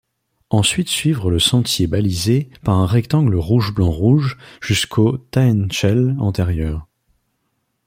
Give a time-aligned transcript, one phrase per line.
[0.49, 6.87] Ensuite suivre le sentier balisé par un rectangle rouge-blanc-rouge jusqu'au Taennchel antérieur.